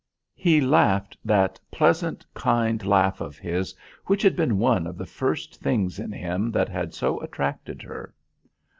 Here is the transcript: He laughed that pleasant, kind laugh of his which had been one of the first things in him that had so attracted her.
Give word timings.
He 0.33 0.61
laughed 0.61 1.15
that 1.23 1.59
pleasant, 1.69 2.25
kind 2.33 2.83
laugh 2.83 3.21
of 3.21 3.37
his 3.37 3.75
which 4.07 4.23
had 4.23 4.35
been 4.35 4.57
one 4.57 4.87
of 4.87 4.97
the 4.97 5.05
first 5.05 5.61
things 5.61 5.99
in 5.99 6.11
him 6.11 6.49
that 6.49 6.69
had 6.69 6.95
so 6.95 7.19
attracted 7.19 7.83
her. 7.83 8.11